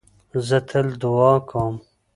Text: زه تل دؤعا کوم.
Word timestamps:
زه 0.47 0.57
تل 0.69 0.87
دؤعا 1.01 1.33
کوم. 1.49 1.75